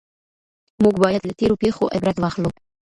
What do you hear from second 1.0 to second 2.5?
بايد له تېرو پېښو عبرت واخلو.